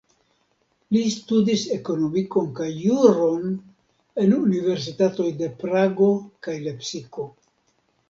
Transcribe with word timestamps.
Li 0.95 1.03
studis 1.15 1.65
ekonomikon 1.75 2.49
kaj 2.61 2.71
juron 2.87 3.47
en 4.25 4.35
universitatoj 4.41 5.29
de 5.45 5.55
Prago 5.63 6.13
kaj 6.49 6.61
Lepsiko. 6.69 7.33